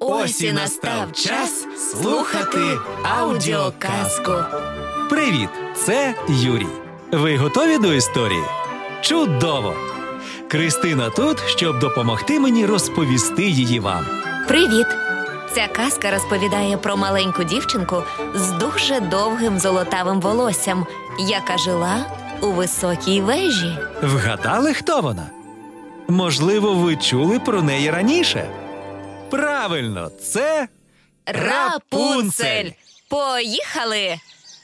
[0.00, 2.60] Ось і настав час слухати
[3.02, 4.32] аудіоказку.
[5.10, 6.66] Привіт, це Юрій.
[7.12, 8.42] Ви готові до історії?
[9.00, 9.74] Чудово!
[10.48, 14.06] Кристина тут, щоб допомогти мені розповісти її вам.
[14.48, 14.86] Привіт!
[15.54, 18.02] Ця казка розповідає про маленьку дівчинку
[18.34, 20.86] з дуже довгим золотавим волоссям,
[21.18, 22.06] яка жила
[22.40, 23.78] у високій вежі.
[24.02, 25.26] Вгадали, хто вона?
[26.08, 28.48] Можливо, ви чули про неї раніше?
[29.30, 30.68] Правильно, це
[31.26, 32.70] Рапунцель!
[33.08, 34.14] Поїхали!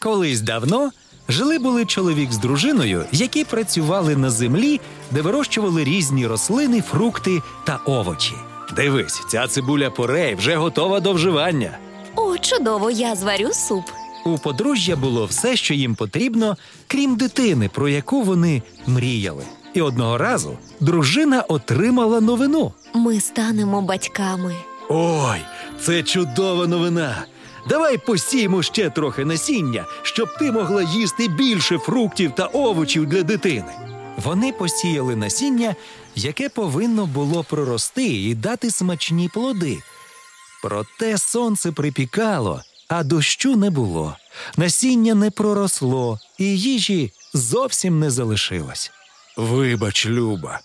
[0.00, 0.91] Колись давно
[1.28, 7.77] жили були чоловік з дружиною, які працювали на землі, де вирощували різні рослини, фрукти та
[7.86, 8.32] овочі.
[8.77, 11.78] Дивись, ця цибуля порей вже готова до вживання.
[12.16, 13.84] О, чудово, я зварю суп.
[14.24, 19.44] У подружжя було все, що їм потрібно, крім дитини, про яку вони мріяли.
[19.74, 22.73] І одного разу дружина отримала новину.
[22.95, 24.56] Ми станемо батьками.
[24.89, 25.39] Ой,
[25.80, 27.25] це чудова новина.
[27.69, 33.72] Давай посіємо ще трохи насіння, щоб ти могла їсти більше фруктів та овочів для дитини.
[34.25, 35.75] Вони посіяли насіння,
[36.14, 39.78] яке повинно було прорости і дати смачні плоди.
[40.62, 44.17] Проте сонце припікало, а дощу не було.
[44.56, 48.91] Насіння не проросло, і їжі зовсім не залишилось.
[49.36, 50.60] Вибач, Люба,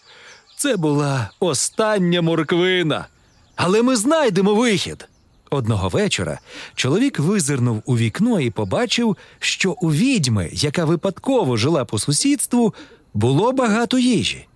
[0.57, 3.07] це була остання морквина.
[3.55, 5.09] Але ми знайдемо вихід.
[5.49, 6.39] Одного вечора
[6.75, 12.73] чоловік визирнув у вікно і побачив, що у відьми, яка випадково жила по сусідству,
[13.13, 14.47] було багато їжі.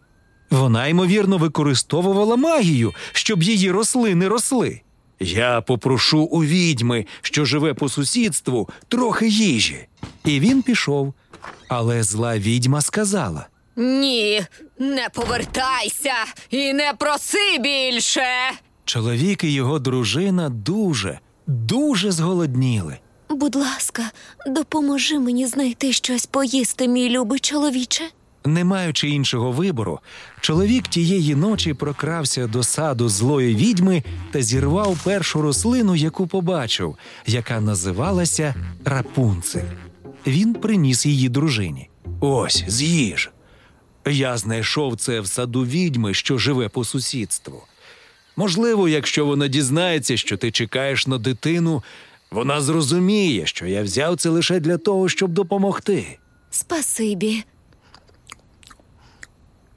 [0.49, 4.81] Вона, ймовірно, використовувала магію, щоб її рослини росли.
[5.19, 9.87] Я попрошу у відьми, що живе по сусідству, трохи їжі.
[10.25, 11.13] І він пішов.
[11.67, 14.41] Але зла відьма сказала: Ні,
[14.79, 16.13] не повертайся
[16.49, 18.23] і не проси більше.
[18.85, 22.97] чоловік і його дружина дуже, дуже зголодніли.
[23.29, 24.03] Будь ласка,
[24.47, 28.03] допоможи мені знайти щось поїсти, мій любий чоловіче.
[28.45, 29.99] Не маючи іншого вибору,
[30.41, 36.95] чоловік тієї ночі прокрався до саду злої відьми та зірвав першу рослину, яку побачив,
[37.27, 38.55] яка називалася
[38.85, 39.69] Рапунцель.
[40.27, 41.89] Він приніс її дружині.
[42.19, 43.31] Ось, з'їж.
[44.05, 47.63] Я знайшов це в саду відьми, що живе по сусідству.
[48.35, 51.83] Можливо, якщо вона дізнається, що ти чекаєш на дитину,
[52.31, 56.17] вона зрозуміє, що я взяв це лише для того, щоб допомогти.
[56.51, 57.43] Спасибі.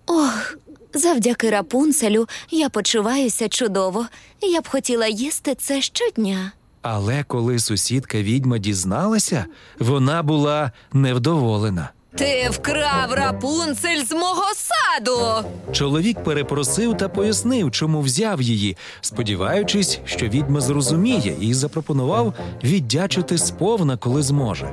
[0.06, 0.56] Ох,
[0.94, 4.06] завдяки рапунцелю я почуваюся чудово.
[4.40, 6.52] Я б хотіла їсти це щодня.
[6.82, 9.46] Але коли сусідка відьма дізналася,
[9.78, 11.90] вона була невдоволена.
[12.16, 15.48] Ти вкрав рапунцель з мого саду.
[15.72, 22.34] Чоловік перепросив та пояснив, чому взяв її, сподіваючись, що відьма зрозуміє, і запропонував
[22.64, 24.70] віддячити сповна, коли зможе.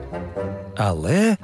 [0.78, 1.38] Але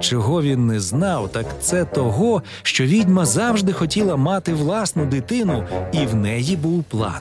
[0.00, 6.06] чого він не знав, так це того, що відьма завжди хотіла мати власну дитину, і
[6.06, 7.20] в неї був план.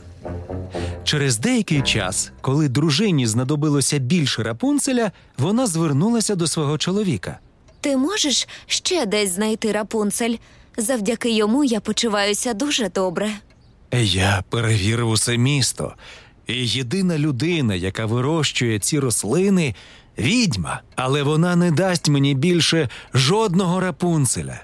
[1.04, 7.40] Через деякий час, коли дружині знадобилося більше рапунцеля, вона звернулася до свого чоловіка.
[7.88, 10.36] Ти можеш ще десь знайти рапунцель?
[10.78, 13.30] Завдяки йому я почуваюся дуже добре.
[14.02, 15.94] Я перевірив усе місто,
[16.48, 19.75] і єдина людина, яка вирощує ці рослини,
[20.18, 24.62] відьма, але вона не дасть мені більше жодного рапунцеля.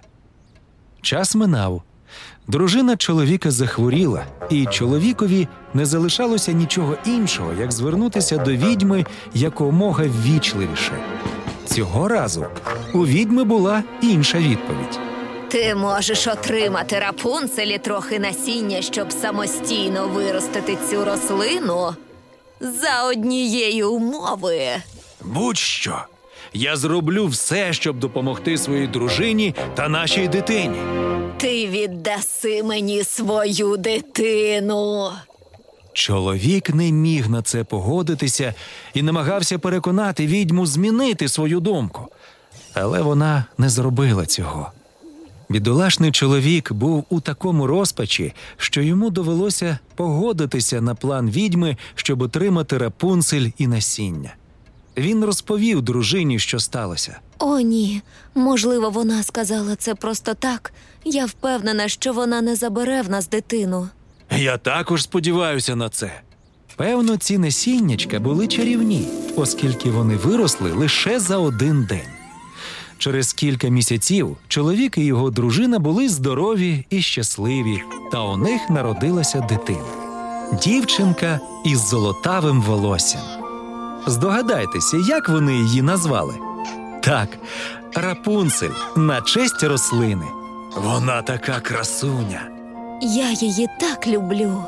[1.02, 1.84] Час минав.
[2.48, 10.94] Дружина чоловіка захворіла, і чоловікові не залишалося нічого іншого, як звернутися до відьми якомога ввічливіше.
[11.66, 12.46] Цього разу
[12.94, 15.00] у відьми була інша відповідь.
[15.50, 21.96] Ти можеш отримати рапунцелі трохи насіння, щоб самостійно виростити цю рослину
[22.60, 24.68] за однієї умови.
[25.22, 25.96] Будь-що.
[26.54, 30.78] Я зроблю все, щоб допомогти своїй дружині та нашій дитині.
[31.38, 35.12] Ти віддаси мені свою дитину.
[35.94, 38.54] Чоловік не міг на це погодитися
[38.94, 42.08] і намагався переконати відьму змінити свою думку.
[42.74, 44.72] Але вона не зробила цього.
[45.50, 52.78] Бідолашний чоловік був у такому розпачі, що йому довелося погодитися на план відьми, щоб отримати
[52.78, 54.34] рапунцель і насіння.
[54.98, 57.20] Він розповів дружині, що сталося.
[57.40, 58.02] О, ні.
[58.36, 60.74] Можливо, вона сказала це просто так.
[61.06, 63.88] Я впевнена, що вона не забере в нас дитину.
[64.32, 66.22] Я також сподіваюся на це.
[66.76, 72.08] Певно, ці насіннячка були чарівні, оскільки вони виросли лише за один день.
[72.98, 77.82] Через кілька місяців чоловік і його дружина були здорові і щасливі,
[78.12, 79.86] та у них народилася дитина.
[80.64, 83.22] дівчинка із золотавим волоссям.
[84.08, 86.36] Здогадайтеся, як вони її назвали?
[87.04, 87.30] Так,
[87.96, 90.26] Рапунцель на честь рослини.
[90.78, 92.53] Вона така красуня.
[93.02, 94.64] Я її так люблю.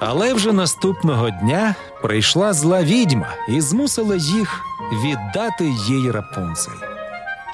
[0.00, 4.60] Але вже наступного дня прийшла зла відьма і змусила їх
[5.04, 6.72] віддати їй Рапунцель.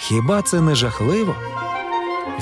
[0.01, 1.35] Хіба це не жахливо?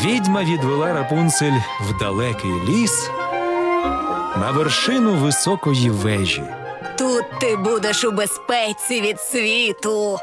[0.05, 3.11] Відьма відвела Рапунцель в далекий ліс
[4.41, 6.43] на вершину високої вежі.
[6.99, 10.19] Тут ти будеш у безпеці від світу.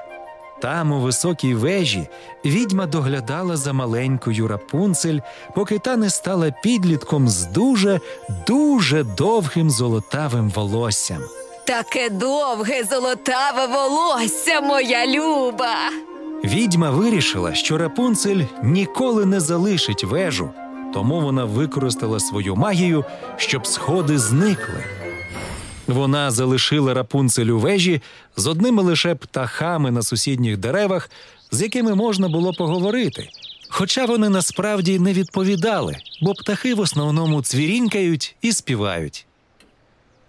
[0.62, 2.08] Там, у високій вежі,
[2.46, 5.20] відьма доглядала за маленькою Рапунцель,
[5.56, 8.00] поки та не стала підлітком з дуже,
[8.48, 11.22] дуже довгим золотавим волоссям.
[11.66, 15.76] Таке довге золотаве волосся, моя люба.
[16.44, 20.50] Відьма вирішила, що Рапунцель ніколи не залишить вежу,
[20.94, 23.06] тому вона використала свою магію,
[23.38, 24.84] щоб сходи зникли.
[25.88, 28.02] Вона залишила Рапунцель у вежі
[28.36, 31.10] з одними лише птахами на сусідніх деревах,
[31.52, 33.30] з якими можна було поговорити.
[33.70, 39.26] Хоча вони насправді не відповідали, бо птахи в основному цвірінькають і співають.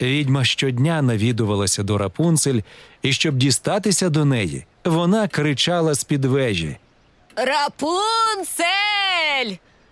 [0.01, 2.61] Відьма щодня навідувалася до Рапунцель,
[3.03, 6.77] і щоб дістатися до неї, вона кричала з-під вежі.
[7.37, 8.69] Рапунцель!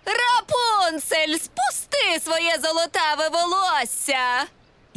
[0.05, 4.45] Рапунцель, спусти своє золотаве волосся.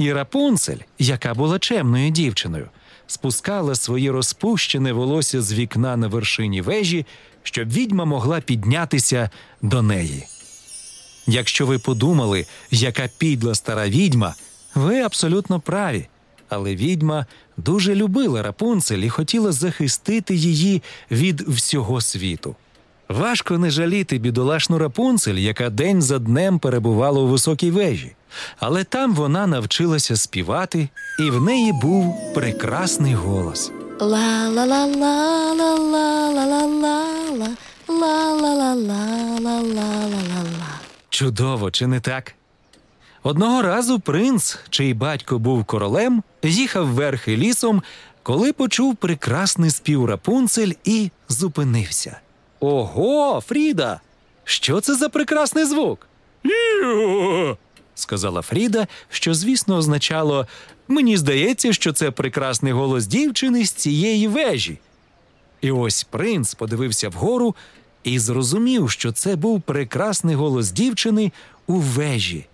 [0.01, 2.69] І Рапунцель, яка була чемною дівчиною,
[3.07, 7.07] спускала своє розпущене волосся з вікна на вершині вежі,
[7.43, 9.31] щоб відьма могла піднятися
[9.63, 10.27] до неї.
[11.27, 14.35] Якщо ви подумали, яка підла стара відьма,
[14.75, 16.07] ви абсолютно праві.
[16.49, 17.27] Але відьма
[17.57, 22.57] дуже любила Рапунцель і хотіла захистити її від всього світу.
[23.09, 28.13] Важко не жаліти бідолашну Рапунцель, яка день за днем перебувала у високій вежі.
[28.59, 30.89] Але там вона навчилася співати,
[31.19, 33.73] і в неї був прекрасний голос.
[34.01, 37.51] ла ла ла ла ла ла ла ла ла
[37.89, 39.05] ла ла ла
[39.41, 40.81] ла ла ла
[41.11, 42.35] Чудово, чи не так?
[43.23, 47.83] Одного разу принц, чий батько був королем, їхав верхи лісом,
[48.23, 52.21] коли почув прекрасний спів Рапунцель і зупинився.
[52.61, 54.01] Ого, Фріда!
[54.45, 56.07] Що це за прекрасний звук?
[58.01, 60.47] Сказала Фріда, що, звісно, означало
[60.89, 64.79] мені здається, що це прекрасний голос дівчини з цієї вежі.
[65.61, 67.55] І ось принц подивився вгору
[68.05, 71.33] і зрозумів, що це був прекрасний голос дівчини
[71.67, 72.47] у вежі.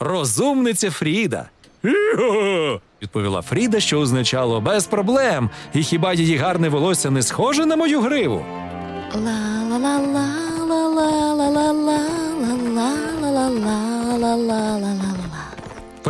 [0.00, 1.48] Розумниця Фріда.
[1.84, 5.50] «Іго!»– відповіла Фріда, що означало без проблем.
[5.74, 8.44] І хіба її гарне волосся не схоже на мою гриву?
[9.14, 10.28] ла ла ла ла
[10.68, 12.90] ла ла ла ла ла ла
[13.22, 14.85] ла ла ла ла ла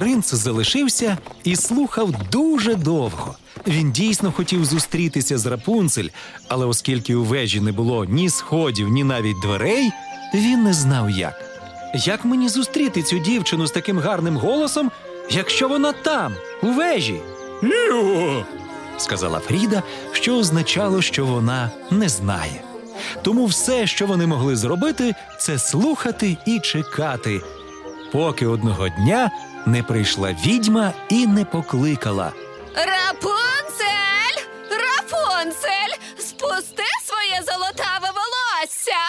[0.06, 3.34] Принц залишився і слухав дуже довго.
[3.66, 6.08] Він дійсно хотів зустрітися з Рапунцель,
[6.48, 9.90] але оскільки у вежі не було ні сходів, ні навіть дверей,
[10.34, 11.34] він не знав як.
[11.94, 14.90] Як мені зустріти цю дівчину з таким гарним голосом,
[15.30, 17.20] якщо вона там, у вежі?
[17.62, 18.44] «Іо!»–
[18.98, 19.82] сказала Фріда,
[20.12, 22.62] що означало, що вона не знає.
[23.22, 27.40] Тому все, що вони могли зробити, це слухати і чекати,
[28.12, 29.30] поки одного дня
[29.66, 32.32] не прийшла відьма і не покликала.
[32.74, 34.42] Рапунцель!
[34.70, 35.96] Рапунцель!
[36.18, 39.00] Спусти своє золотаве волосся!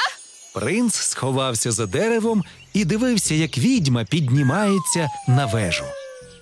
[0.53, 5.83] Принц сховався за деревом і дивився, як відьма піднімається на вежу.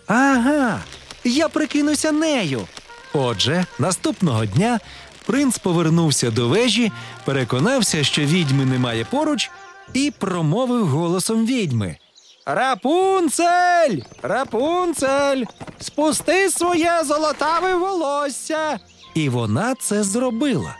[0.08, 0.80] Ага,
[1.24, 2.68] я прикинуся нею.
[3.14, 4.80] Отже, наступного дня
[5.26, 6.92] принц повернувся до вежі,
[7.26, 9.52] переконався, що відьми немає поруч,
[9.94, 11.98] і промовив голосом відьми.
[12.46, 14.02] Рапунцель!
[14.22, 15.44] Рапунцель!
[15.80, 18.80] Спусти своє золотаве волосся!
[19.14, 20.76] І вона це зробила.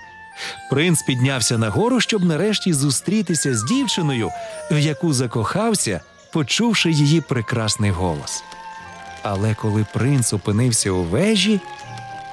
[0.70, 4.32] Принц піднявся нагору, щоб нарешті зустрітися з дівчиною,
[4.72, 6.02] в яку закохався,
[6.34, 8.44] почувши її прекрасний голос.
[9.24, 11.60] Але коли принц опинився у вежі,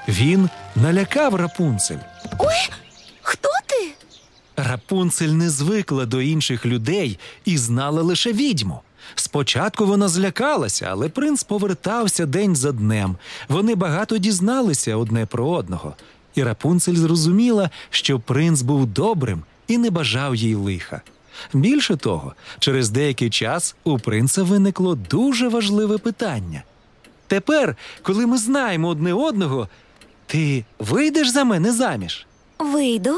[0.08, 1.98] він налякав Рапунцель.
[2.38, 2.70] Ой,
[3.22, 3.92] хто ти?
[4.56, 8.80] Рапунцель не звикла до інших людей і знала лише відьму.
[9.14, 13.16] Спочатку вона злякалася, але принц повертався день за днем.
[13.48, 15.94] Вони багато дізналися одне про одного.
[16.34, 21.00] І Рапунцель зрозуміла, що принц був добрим і не бажав їй лиха.
[21.52, 26.62] Більше того, через деякий час у принца виникло дуже важливе питання.
[27.26, 29.68] Тепер, коли ми знаємо одне одного,
[30.26, 32.26] ти вийдеш за мене заміж?
[32.58, 33.16] Вийду.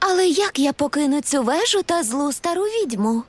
[0.00, 3.22] Але як я покину цю вежу та злу стару відьму?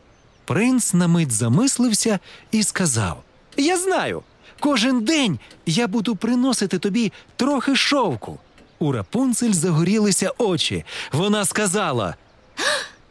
[0.45, 2.19] Принц на мить замислився
[2.51, 3.23] і сказав:
[3.57, 4.23] Я знаю.
[4.59, 8.39] Кожен день я буду приносити тобі трохи шовку.
[8.79, 10.85] У Рапунцель загорілися очі.
[11.11, 12.15] Вона сказала: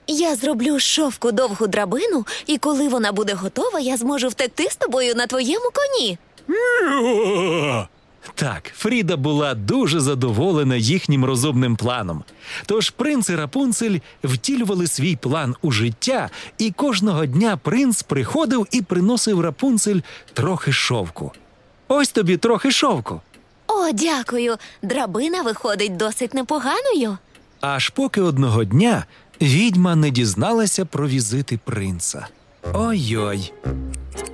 [0.06, 5.14] Я зроблю шовку довгу драбину, і коли вона буде готова, я зможу втекти з тобою
[5.14, 6.18] на твоєму коні.
[8.34, 12.24] Так, Фріда була дуже задоволена їхнім розумним планом.
[12.66, 18.82] Тож принц і Рапунцель втілювали свій план у життя, і кожного дня принц приходив і
[18.82, 20.00] приносив Рапунцель
[20.32, 21.32] трохи шовку.
[21.88, 23.20] Ось тобі трохи шовку.
[23.66, 24.56] О, дякую.
[24.82, 27.18] Драбина виходить досить непоганою.
[27.60, 29.04] Аж поки одного дня
[29.40, 32.26] відьма не дізналася про візити принца.
[32.72, 33.52] Ой-ой.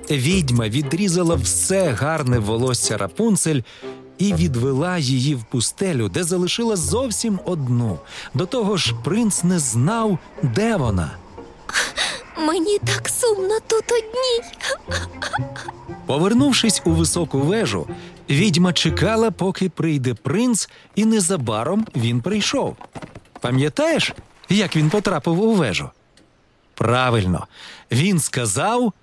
[0.09, 3.61] Відьма відрізала все гарне волосся Рапунцель
[4.17, 7.99] і відвела її в пустелю, де залишила зовсім одну.
[8.33, 11.11] До того ж, принц не знав, де вона.
[12.37, 14.43] Мені так сумно тут одній.
[16.05, 17.87] Повернувшись у високу вежу,
[18.29, 22.75] відьма чекала, поки прийде принц, і незабаром він прийшов.
[23.41, 24.13] Пам'ятаєш,
[24.49, 25.89] як він потрапив у вежу?
[26.73, 27.47] Правильно,
[27.91, 28.93] він сказав: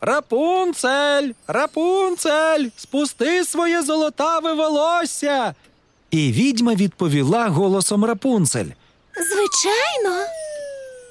[0.00, 5.54] Рапунцель, рапунцель, спусти своє золотаве волосся.
[6.10, 8.66] І відьма відповіла голосом Рапунцель.
[9.14, 10.26] Звичайно.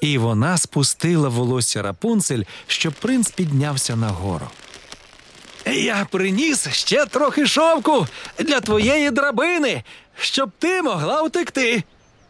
[0.00, 4.48] І вона спустила волосся Рапунцель, щоб принц піднявся нагору.
[5.66, 8.06] Я приніс ще трохи шовку
[8.38, 9.82] для твоєї драбини,
[10.16, 11.82] щоб ти могла утекти.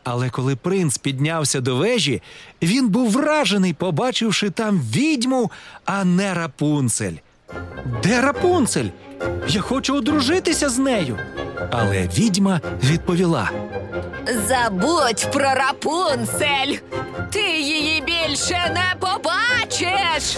[0.04, 2.22] Але коли принц піднявся до вежі,
[2.62, 5.50] він був вражений, побачивши там відьму,
[5.84, 7.12] а не рапунцель.
[8.02, 8.88] Де рапунцель?
[9.48, 11.18] Я хочу одружитися з нею.
[11.70, 13.50] Але відьма відповіла.
[14.48, 16.74] Забудь про Рапунцель.
[17.30, 20.36] Ти її більше не побачиш.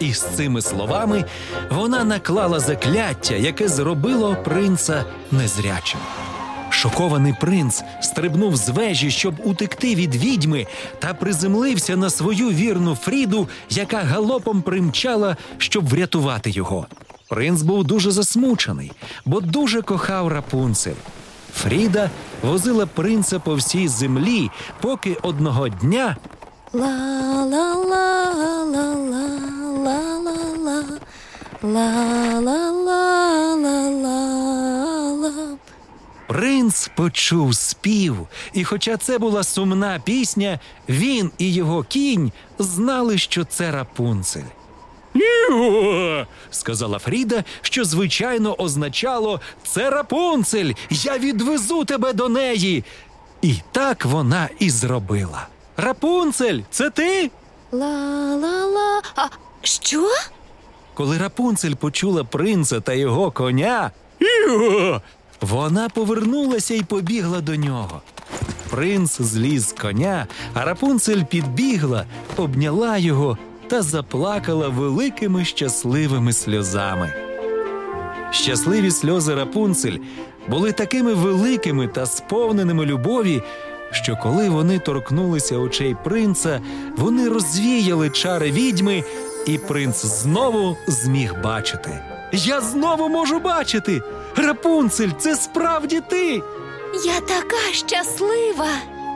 [0.00, 1.24] І з цими словами
[1.70, 6.00] вона наклала закляття, яке зробило принца незрячим.
[6.80, 10.66] Шокований принц стрибнув з вежі, щоб утекти від відьми,
[10.98, 16.86] та приземлився на свою вірну Фріду, яка галопом примчала, щоб врятувати його.
[17.28, 18.92] Принц був дуже засмучений,
[19.24, 20.94] бо дуже кохав Рапунцель.
[21.54, 22.10] Фріда
[22.42, 26.16] возила принца по всій землі, поки одного дня
[26.72, 29.40] Ла-ла-ла-ла-ла-ла-ла.
[36.30, 38.16] Принц почув спів,
[38.52, 40.58] і хоча це була сумна пісня,
[40.88, 44.42] він і його кінь знали, що це Рапунцель.
[45.14, 52.84] «Йо!»– сказала Фріда, що звичайно означало це Рапунцель, я відвезу тебе до неї.
[53.42, 55.46] І так вона і зробила.
[55.76, 57.30] Рапунцель, це ти?
[57.72, 59.02] Ла-ла-ла.
[59.16, 59.26] А
[59.62, 60.08] що?
[60.94, 65.00] Коли Рапунцель почула принца та його коня, «Йо!»
[65.40, 68.02] Вона повернулася і побігла до нього.
[68.70, 72.04] Принц зліз з коня, а Рапунцель підбігла,
[72.36, 77.12] обняла його та заплакала великими щасливими сльозами.
[78.30, 79.98] Щасливі сльози Рапунцель
[80.48, 83.42] були такими великими та сповненими любові,
[83.90, 86.60] що коли вони торкнулися очей принца,
[86.96, 89.04] вони розвіяли чари відьми,
[89.46, 92.00] і принц знову зміг бачити.
[92.32, 94.02] Я знову можу бачити!
[94.36, 96.42] Рапунцель, це справді ти!
[97.04, 98.68] Я така щаслива.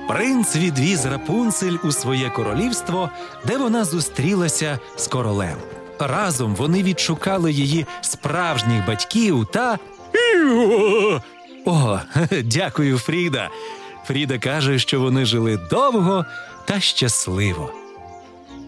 [0.09, 3.11] Принц відвіз Рапунцель у своє королівство,
[3.47, 5.57] де вона зустрілася з королем.
[5.99, 9.79] Разом вони відшукали її справжніх батьків та.
[11.67, 11.99] О,
[12.45, 13.51] дякую, Фріда.
[14.07, 16.25] Фріда каже, що вони жили довго
[16.65, 17.71] та щасливо.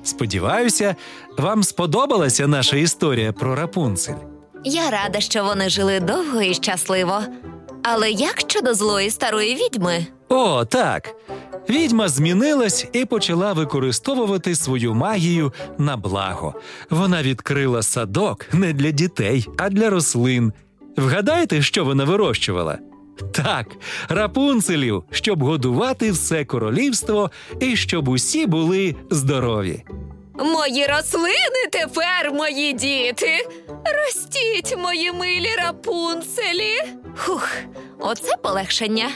[0.05, 0.97] Сподіваюся,
[1.39, 4.36] вам сподобалася наша історія про Рапунцель.
[4.69, 7.21] Я рада, що вони жили довго і щасливо.
[7.83, 10.07] Але як щодо злої старої відьми?
[10.29, 11.15] О, так.
[11.69, 16.55] Відьма змінилась і почала використовувати свою магію на благо.
[16.91, 20.53] Вона відкрила садок не для дітей, а для рослин.
[20.97, 22.79] Вгадайте, що вона вирощувала?
[23.33, 23.67] Так,
[24.09, 27.31] рапунцелів, щоб годувати все королівство
[27.61, 29.85] і щоб усі були здорові.
[30.39, 33.49] Мої рослини тепер мої діти.
[33.95, 36.73] Ростіть, мої милі рапунцелі.
[37.17, 37.49] Хух,
[38.01, 39.09] оце полегшення.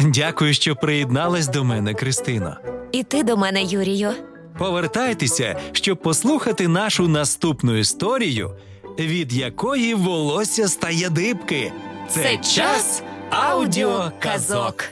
[0.00, 2.56] Дякую, що приєдналась до мене, Кристино.
[2.92, 4.12] І ти до мене, Юрію.
[4.58, 8.56] Повертайтеся, щоб послухати нашу наступну історію,
[8.98, 11.72] від якої волосся стає дибки.
[12.08, 14.84] Це час аудіоказок.